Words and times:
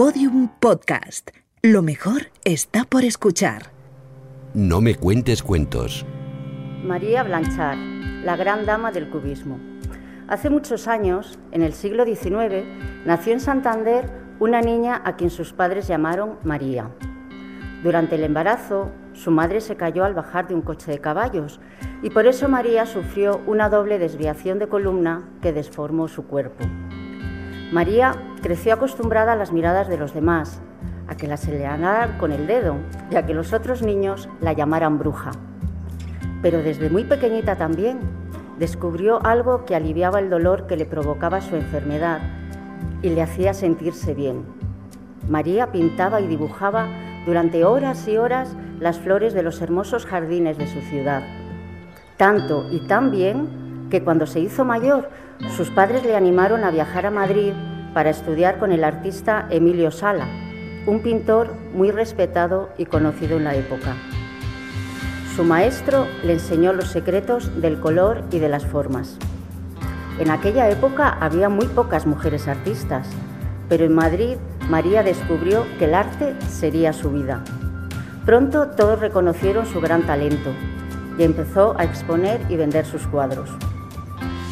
Podium 0.00 0.48
Podcast. 0.60 1.28
Lo 1.60 1.82
mejor 1.82 2.28
está 2.42 2.84
por 2.84 3.04
escuchar. 3.04 3.64
No 4.54 4.80
me 4.80 4.94
cuentes 4.94 5.42
cuentos. 5.42 6.06
María 6.82 7.22
Blanchard, 7.22 7.76
la 8.24 8.34
gran 8.34 8.64
dama 8.64 8.92
del 8.92 9.10
cubismo. 9.10 9.60
Hace 10.26 10.48
muchos 10.48 10.88
años, 10.88 11.38
en 11.52 11.60
el 11.60 11.74
siglo 11.74 12.06
XIX, 12.06 12.64
nació 13.04 13.34
en 13.34 13.40
Santander 13.40 14.10
una 14.38 14.62
niña 14.62 15.02
a 15.04 15.16
quien 15.16 15.28
sus 15.28 15.52
padres 15.52 15.86
llamaron 15.86 16.38
María. 16.44 16.88
Durante 17.82 18.14
el 18.14 18.24
embarazo, 18.24 18.90
su 19.12 19.30
madre 19.30 19.60
se 19.60 19.76
cayó 19.76 20.06
al 20.06 20.14
bajar 20.14 20.48
de 20.48 20.54
un 20.54 20.62
coche 20.62 20.90
de 20.90 21.00
caballos 21.00 21.60
y 22.02 22.08
por 22.08 22.26
eso 22.26 22.48
María 22.48 22.86
sufrió 22.86 23.42
una 23.46 23.68
doble 23.68 23.98
desviación 23.98 24.58
de 24.60 24.68
columna 24.68 25.28
que 25.42 25.52
desformó 25.52 26.08
su 26.08 26.24
cuerpo. 26.24 26.64
María 27.70 28.16
creció 28.42 28.74
acostumbrada 28.74 29.32
a 29.32 29.36
las 29.36 29.52
miradas 29.52 29.88
de 29.88 29.98
los 29.98 30.14
demás, 30.14 30.60
a 31.08 31.16
que 31.16 31.26
la 31.26 31.36
señalaran 31.36 32.18
con 32.18 32.32
el 32.32 32.46
dedo 32.46 32.76
y 33.10 33.16
a 33.16 33.26
que 33.26 33.34
los 33.34 33.52
otros 33.52 33.82
niños 33.82 34.28
la 34.40 34.52
llamaran 34.52 34.98
bruja. 34.98 35.32
Pero 36.42 36.62
desde 36.62 36.88
muy 36.88 37.04
pequeñita 37.04 37.56
también 37.56 38.00
descubrió 38.58 39.24
algo 39.24 39.64
que 39.64 39.74
aliviaba 39.74 40.20
el 40.20 40.30
dolor 40.30 40.66
que 40.66 40.76
le 40.76 40.86
provocaba 40.86 41.40
su 41.40 41.56
enfermedad 41.56 42.20
y 43.02 43.10
le 43.10 43.22
hacía 43.22 43.54
sentirse 43.54 44.14
bien. 44.14 44.44
María 45.28 45.72
pintaba 45.72 46.20
y 46.20 46.26
dibujaba 46.26 46.88
durante 47.26 47.64
horas 47.64 48.06
y 48.08 48.16
horas 48.16 48.56
las 48.78 48.98
flores 48.98 49.34
de 49.34 49.42
los 49.42 49.60
hermosos 49.60 50.06
jardines 50.06 50.58
de 50.58 50.66
su 50.66 50.80
ciudad. 50.80 51.22
Tanto 52.16 52.66
y 52.70 52.80
tan 52.80 53.10
bien 53.10 53.88
que 53.90 54.02
cuando 54.02 54.26
se 54.26 54.40
hizo 54.40 54.64
mayor, 54.64 55.10
sus 55.56 55.70
padres 55.70 56.04
le 56.04 56.16
animaron 56.16 56.64
a 56.64 56.70
viajar 56.70 57.06
a 57.06 57.10
Madrid 57.10 57.52
para 57.94 58.10
estudiar 58.10 58.58
con 58.58 58.72
el 58.72 58.84
artista 58.84 59.46
Emilio 59.50 59.90
Sala, 59.90 60.28
un 60.86 61.00
pintor 61.00 61.54
muy 61.74 61.90
respetado 61.90 62.70
y 62.78 62.86
conocido 62.86 63.36
en 63.36 63.44
la 63.44 63.54
época. 63.54 63.94
Su 65.36 65.44
maestro 65.44 66.06
le 66.24 66.34
enseñó 66.34 66.72
los 66.72 66.88
secretos 66.88 67.60
del 67.60 67.80
color 67.80 68.24
y 68.30 68.38
de 68.38 68.48
las 68.48 68.66
formas. 68.66 69.16
En 70.18 70.30
aquella 70.30 70.68
época 70.68 71.08
había 71.08 71.48
muy 71.48 71.66
pocas 71.66 72.06
mujeres 72.06 72.48
artistas, 72.48 73.08
pero 73.68 73.84
en 73.84 73.94
Madrid 73.94 74.36
María 74.68 75.02
descubrió 75.02 75.64
que 75.78 75.86
el 75.86 75.94
arte 75.94 76.34
sería 76.48 76.92
su 76.92 77.10
vida. 77.10 77.42
Pronto 78.26 78.68
todos 78.68 79.00
reconocieron 79.00 79.66
su 79.66 79.80
gran 79.80 80.02
talento 80.02 80.50
y 81.18 81.22
empezó 81.22 81.74
a 81.78 81.84
exponer 81.84 82.40
y 82.48 82.56
vender 82.56 82.84
sus 82.84 83.06
cuadros. 83.06 83.50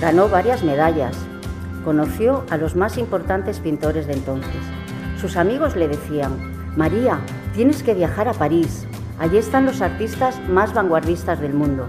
Ganó 0.00 0.28
varias 0.28 0.64
medallas, 0.64 1.16
conoció 1.84 2.44
a 2.50 2.56
los 2.56 2.76
más 2.76 2.98
importantes 2.98 3.60
pintores 3.60 4.06
de 4.06 4.14
entonces. 4.14 4.60
Sus 5.20 5.36
amigos 5.36 5.76
le 5.76 5.88
decían, 5.88 6.32
María, 6.76 7.20
tienes 7.54 7.82
que 7.82 7.94
viajar 7.94 8.28
a 8.28 8.32
París, 8.32 8.86
allí 9.18 9.38
están 9.38 9.66
los 9.66 9.82
artistas 9.82 10.40
más 10.48 10.74
vanguardistas 10.74 11.40
del 11.40 11.54
mundo. 11.54 11.86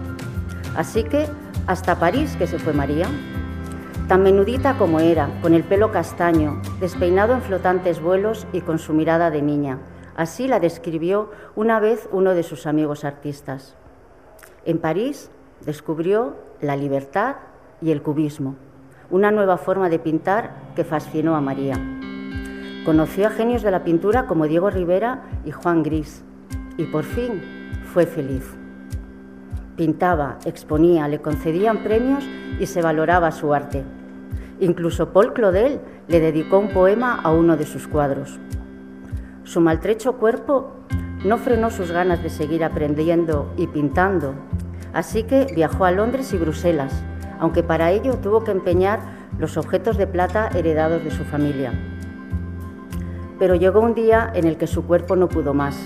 Así 0.76 1.04
que 1.04 1.28
hasta 1.68 2.00
París 2.00 2.36
que 2.38 2.48
se 2.48 2.60
fue 2.60 2.74
María. 2.74 3.08
Tan 4.08 4.24
menudita 4.24 4.78
como 4.78 5.00
era, 5.00 5.30
con 5.42 5.54
el 5.54 5.64
pelo 5.64 5.92
castaño, 5.92 6.62
despeinado 6.80 7.34
en 7.34 7.42
flotantes 7.42 8.02
vuelos 8.02 8.46
y 8.52 8.62
con 8.62 8.78
su 8.78 8.94
mirada 8.94 9.32
de 9.32 9.42
niña. 9.42 9.80
Así 10.16 10.48
la 10.48 10.60
describió 10.60 11.32
una 11.56 11.80
vez 11.80 12.10
uno 12.12 12.34
de 12.34 12.44
sus 12.44 12.68
amigos 12.68 13.06
artistas. 13.06 13.76
En 14.66 14.80
París 14.80 15.32
descubrió 15.66 16.36
la 16.60 16.76
libertad 16.76 17.38
y 17.82 17.92
el 17.92 18.02
cubismo, 18.02 18.56
una 19.14 19.30
nueva 19.30 19.58
forma 19.58 19.90
de 19.90 20.00
pintar 20.00 20.56
que 20.76 20.84
fascinó 20.84 21.36
a 21.36 21.40
María. 21.40 21.76
Conoció 22.84 23.28
a 23.28 23.30
genios 23.30 23.62
de 23.62 23.70
la 23.70 23.84
pintura 23.84 24.26
como 24.26 24.48
Diego 24.48 24.72
Rivera 24.72 25.22
y 25.46 25.52
Juan 25.52 25.84
Gris 25.84 26.24
y 26.78 26.86
por 26.86 27.04
fin 27.04 27.80
fue 27.94 28.08
feliz. 28.08 28.44
Pintaba, 29.76 30.40
exponía, 30.46 31.08
le 31.08 31.22
concedían 31.22 31.84
premios 31.84 32.24
y 32.60 32.66
se 32.66 32.82
valoraba 32.82 33.32
su 33.32 33.54
arte. 33.54 33.84
Incluso 34.60 35.14
Paul 35.14 35.34
Claudel 35.34 35.80
le 36.08 36.20
dedicó 36.20 36.58
un 36.58 36.70
poema 36.70 37.22
a 37.22 37.30
uno 37.30 37.56
de 37.56 37.68
sus 37.68 37.88
cuadros. 37.88 38.40
Su 39.44 39.62
maltrecho 39.62 40.14
cuerpo 40.14 40.72
no 41.24 41.38
frenó 41.38 41.70
sus 41.70 41.92
ganas 41.92 42.24
de 42.24 42.32
seguir 42.32 42.64
aprendiendo 42.64 43.54
y 43.58 43.68
pintando, 43.68 44.34
así 44.92 45.22
que 45.22 45.46
viajó 45.54 45.86
a 45.86 45.92
Londres 45.92 46.34
y 46.34 46.38
Bruselas, 46.38 47.04
aunque 47.40 47.64
para 47.64 47.92
ello 47.92 48.18
tuvo 48.18 48.44
que 48.44 48.52
empeñar 48.52 49.00
los 49.38 49.58
objetos 49.58 49.98
de 49.98 50.08
plata 50.08 50.50
heredados 50.54 51.04
de 51.04 51.12
su 51.12 51.24
familia. 51.24 51.74
Pero 53.40 53.56
llegó 53.56 53.80
un 53.80 53.94
día 53.94 54.32
en 54.34 54.46
el 54.46 54.58
que 54.58 54.68
su 54.68 54.86
cuerpo 54.86 55.16
no 55.16 55.28
pudo 55.28 55.54
más 55.54 55.78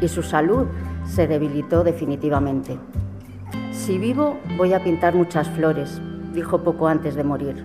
y 0.00 0.08
su 0.08 0.22
salud 0.22 0.66
se 1.06 1.26
debilitó 1.26 1.84
definitivamente. 1.84 2.78
Si 3.72 3.98
vivo, 3.98 4.38
voy 4.56 4.72
a 4.72 4.82
pintar 4.82 5.14
muchas 5.14 5.48
flores, 5.48 6.00
dijo 6.32 6.62
poco 6.62 6.88
antes 6.88 7.14
de 7.14 7.24
morir. 7.24 7.64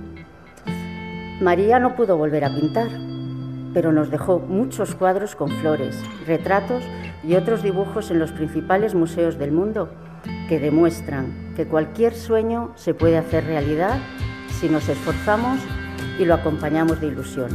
María 1.41 1.79
no 1.79 1.95
pudo 1.95 2.17
volver 2.17 2.45
a 2.45 2.53
pintar, 2.53 2.89
pero 3.73 3.91
nos 3.91 4.11
dejó 4.11 4.39
muchos 4.39 4.95
cuadros 4.95 5.35
con 5.35 5.49
flores, 5.49 5.99
retratos 6.27 6.83
y 7.23 7.35
otros 7.35 7.63
dibujos 7.63 8.11
en 8.11 8.19
los 8.19 8.31
principales 8.31 8.93
museos 8.93 9.37
del 9.37 9.51
mundo 9.51 9.89
que 10.47 10.59
demuestran 10.59 11.53
que 11.55 11.65
cualquier 11.65 12.13
sueño 12.13 12.73
se 12.75 12.93
puede 12.93 13.17
hacer 13.17 13.45
realidad 13.45 13.99
si 14.59 14.69
nos 14.69 14.87
esforzamos 14.89 15.59
y 16.19 16.25
lo 16.25 16.33
acompañamos 16.33 17.01
de 17.01 17.07
ilusión. 17.07 17.49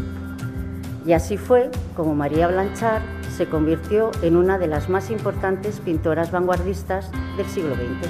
Y 1.05 1.13
así 1.13 1.37
fue 1.37 1.71
como 1.95 2.15
María 2.15 2.49
Blanchard 2.49 3.03
se 3.37 3.47
convirtió 3.47 4.11
en 4.23 4.37
una 4.37 4.59
de 4.59 4.67
las 4.67 4.89
más 4.89 5.11
importantes 5.11 5.81
pintoras 5.81 6.33
vanguardistas 6.33 7.11
del 7.37 7.47
siglo 7.47 7.75
XX. 7.75 8.09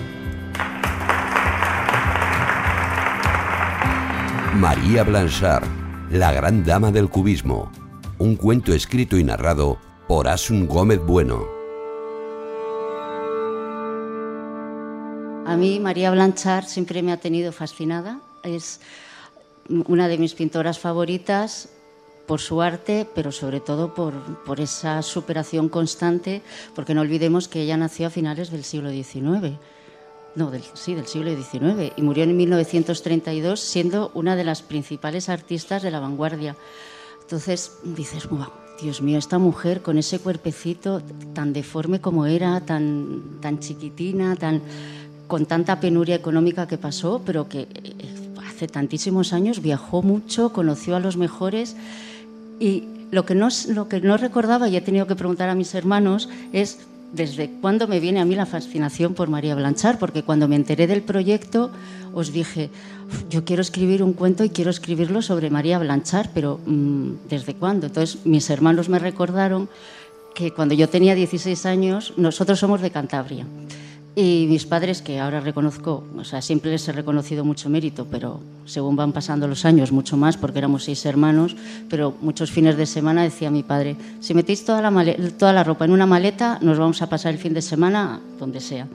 María 4.55 5.05
Blanchard, 5.05 5.65
la 6.11 6.33
gran 6.33 6.65
dama 6.65 6.91
del 6.91 7.11
cubismo. 7.11 7.71
Un 8.19 8.37
cuento 8.37 8.73
escrito 8.73 9.19
y 9.19 9.25
narrado 9.25 9.79
por 10.09 10.29
Asun 10.29 10.67
Gómez 10.67 11.01
Bueno. 11.05 11.56
A 15.57 15.59
mí 15.59 15.81
María 15.81 16.11
Blanchard 16.11 16.67
siempre 16.67 17.01
me 17.01 17.13
ha 17.13 17.17
tenido 17.17 17.51
fascinada. 17.51 18.21
Es 18.43 18.79
una 19.87 20.07
de 20.07 20.19
mis 20.19 20.35
pintoras 20.35 20.79
favoritas 20.79 21.71
por 22.27 22.43
su 22.43 22.61
arte, 22.61 23.09
pero 23.15 23.33
sobre 23.33 23.61
todo 23.61 23.95
por, 23.95 24.13
por, 24.45 24.61
esa 24.61 25.01
superación 25.01 25.71
constante, 25.71 26.43
porque 26.75 26.93
no 26.93 27.01
olvidemos 27.01 27.49
que 27.49 27.63
ella 27.63 27.79
nació 27.79 28.09
a 28.09 28.11
finales 28.11 28.51
del 28.51 28.65
siglo 28.65 28.91
XIX, 28.91 29.57
no, 30.35 30.51
del, 30.51 30.63
sí, 30.75 30.95
del 30.95 31.07
siglo 31.07 31.35
XIX, 31.35 31.91
y 31.97 32.03
murió 32.03 32.25
en 32.25 32.37
1932 32.37 33.59
siendo 33.59 34.11
una 34.13 34.37
de 34.37 34.45
las 34.45 34.61
principales 34.61 35.31
artistas 35.31 35.83
de 35.83 35.91
la 35.91 36.01
vanguardia. 36.01 36.55
Entonces 37.23 37.79
dices, 37.83 38.29
wow, 38.29 38.53
Dios 38.83 39.01
mío, 39.01 39.19
esta 39.19 39.39
mujer 39.39 39.81
con 39.81 39.97
ese 39.97 40.19
cuerpecito 40.19 41.01
tan 41.33 41.55
deforme 41.55 42.03
como 42.03 42.27
era, 42.27 42.61
tan, 42.61 43.39
tan 43.41 43.59
chiquitina, 43.59 44.37
tan, 44.37 44.61
con 45.27 45.47
tanta 45.47 45.81
penuria 45.81 46.15
económica 46.15 46.69
que 46.69 46.79
pasó, 46.79 47.23
pero 47.25 47.49
que 47.49 47.63
eh, 47.63 47.69
hace 48.47 48.69
tantísimos 48.69 49.33
años 49.33 49.61
viajó 49.61 50.03
mucho, 50.03 50.53
conoció 50.53 50.97
a 50.97 51.01
los 51.01 51.17
mejores 51.17 51.77
y 52.61 52.85
lo 53.11 53.25
que, 53.25 53.35
no, 53.35 53.49
lo 53.69 53.89
que 53.89 54.01
no 54.01 54.17
recordaba 54.17 54.69
y 54.69 54.77
he 54.77 54.81
tenido 54.81 55.07
que 55.07 55.15
preguntar 55.15 55.49
a 55.49 55.55
mis 55.55 55.75
hermanos 55.75 56.29
es 56.53 56.79
desde 57.13 57.51
cuándo 57.61 57.87
me 57.87 58.01
viene 58.01 58.21
a 58.21 58.25
mí 58.25 58.35
la 58.35 58.47
fascinación 58.47 59.15
por 59.15 59.29
María 59.29 59.55
Blanchard, 59.55 59.99
porque 59.99 60.23
cuando 60.23 60.49
me 60.49 60.57
enteré 60.57 60.87
del 60.87 61.03
proyecto 61.03 61.71
os 62.15 62.33
dije, 62.33 62.71
yo 63.31 63.45
quiero 63.45 63.63
escribir 63.63 64.03
un 64.03 64.13
cuento 64.13 64.45
y 64.45 64.51
quiero 64.51 64.71
escribirlo 64.71 65.23
sobre 65.23 65.51
María 65.51 65.79
Blanchard, 65.79 66.31
pero 66.35 66.61
mmm, 66.67 67.13
¿desde 67.29 67.55
cuándo? 67.55 67.87
Entonces 67.87 68.25
mis 68.25 68.51
hermanos 68.51 68.89
me 68.89 68.99
recordaron 68.99 69.69
que 70.35 70.53
cuando 70.53 70.75
yo 70.75 70.89
tenía 70.89 71.15
16 71.15 71.65
años, 71.67 72.13
nosotros 72.17 72.59
somos 72.59 72.81
de 72.81 72.91
Cantabria. 72.91 73.47
Y 74.19 74.47
mis 74.49 74.65
padres, 74.65 75.03
que 75.03 75.21
ahora 75.21 75.41
reconozco, 75.41 76.03
o 76.17 76.25
sea, 76.25 76.41
siempre 76.41 76.71
les 76.71 76.89
he 76.89 76.93
reconocido 76.93 77.45
mucho 77.45 77.69
mérito, 77.69 78.07
pero 78.11 78.41
según 78.65 78.97
van 78.97 79.13
pasando 79.13 79.47
los 79.47 79.67
años, 79.67 79.93
mucho 79.93 80.17
más, 80.17 80.39
porque 80.39 80.57
éramos 80.59 80.85
seis 80.85 81.05
hermanos, 81.05 81.55
pero 81.91 82.15
muchos 82.23 82.51
fines 82.51 82.79
de 82.79 82.87
semana 82.87 83.25
decía 83.25 83.51
mi 83.51 83.63
padre, 83.63 83.95
si 84.21 84.33
metéis 84.33 84.65
toda 84.65 84.81
la, 84.81 85.17
toda 85.37 85.53
la 85.53 85.65
ropa 85.65 85.85
en 85.85 85.91
una 85.91 86.07
maleta, 86.07 86.59
nos 86.63 86.79
vamos 86.79 87.03
a 87.03 87.11
pasar 87.11 87.35
el 87.35 87.39
fin 87.39 87.53
de 87.53 87.61
semana 87.61 88.23
donde 88.39 88.63
sea. 88.63 88.89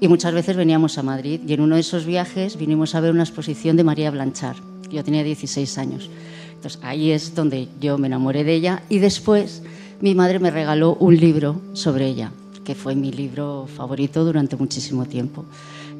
Y 0.00 0.08
muchas 0.08 0.34
veces 0.34 0.56
veníamos 0.56 0.98
a 0.98 1.04
Madrid 1.04 1.42
y 1.46 1.52
en 1.52 1.60
uno 1.60 1.76
de 1.76 1.82
esos 1.82 2.04
viajes 2.04 2.56
vinimos 2.56 2.96
a 2.96 3.00
ver 3.00 3.12
una 3.12 3.22
exposición 3.22 3.76
de 3.76 3.84
María 3.84 4.10
Blanchard. 4.10 4.56
Yo 4.90 5.04
tenía 5.04 5.22
16 5.22 5.78
años. 5.78 6.10
Entonces 6.56 6.80
ahí 6.82 7.12
es 7.12 7.36
donde 7.36 7.68
yo 7.80 7.98
me 7.98 8.08
enamoré 8.08 8.42
de 8.42 8.54
ella 8.54 8.82
y 8.88 8.98
después 8.98 9.62
mi 10.00 10.16
madre 10.16 10.40
me 10.40 10.50
regaló 10.50 10.96
un 10.96 11.16
libro 11.16 11.60
sobre 11.72 12.08
ella 12.08 12.32
que 12.66 12.74
fue 12.74 12.96
mi 12.96 13.12
libro 13.12 13.68
favorito 13.68 14.24
durante 14.24 14.56
muchísimo 14.56 15.06
tiempo. 15.06 15.44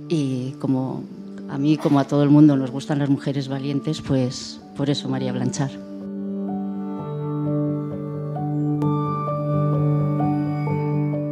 Y 0.08 0.50
como 0.58 1.04
a 1.48 1.58
mí, 1.58 1.76
como 1.76 2.00
a 2.00 2.04
todo 2.04 2.24
el 2.24 2.28
mundo, 2.28 2.56
nos 2.56 2.72
gustan 2.72 2.98
las 2.98 3.08
mujeres 3.08 3.46
valientes, 3.46 4.02
pues 4.02 4.60
por 4.76 4.90
eso 4.90 5.08
María 5.08 5.32
Blanchar. 5.32 5.70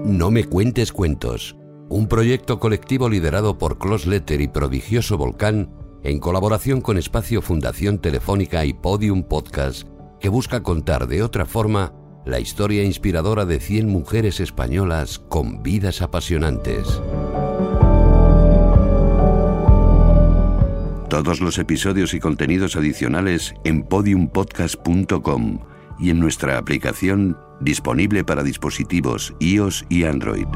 No 0.07 0.31
me 0.31 0.45
cuentes 0.45 0.93
cuentos, 0.93 1.57
un 1.89 2.07
proyecto 2.07 2.61
colectivo 2.61 3.09
liderado 3.09 3.59
por 3.59 3.79
Clos 3.79 4.07
Letter 4.07 4.41
y 4.41 4.47
Prodigioso 4.47 5.19
Volcán 5.19 5.69
en 6.05 6.21
colaboración 6.21 6.81
con 6.81 6.97
Espacio 6.97 7.43
Fundación 7.43 7.99
Telefónica 7.99 8.65
y 8.65 8.73
Podium 8.73 9.25
Podcast, 9.25 9.89
que 10.21 10.29
busca 10.29 10.63
contar 10.63 11.09
de 11.09 11.25
otra 11.25 11.45
forma 11.45 11.93
la 12.25 12.41
historia 12.41 12.83
inspiradora 12.85 13.45
de 13.45 13.61
100 13.61 13.89
mujeres 13.89 14.41
españolas 14.41 15.19
con 15.19 15.63
vidas 15.63 16.03
apasionantes. 16.03 17.01
Todos 21.11 21.41
los 21.41 21.59
episodios 21.59 22.15
y 22.15 22.21
contenidos 22.21 22.77
adicionales 22.77 23.55
en 23.65 23.83
podiumpodcast.com 23.83 25.61
y 26.01 26.11
en 26.11 26.19
nuestra 26.19 26.59
aplicación 26.59 27.37
disponible 27.61 28.25
para 28.25 28.43
dispositivos 28.43 29.35
iOS 29.39 29.85
y 29.89 30.05
Android. 30.05 30.49